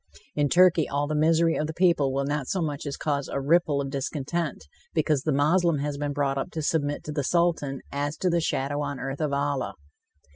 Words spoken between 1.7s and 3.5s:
people will not so much as cause a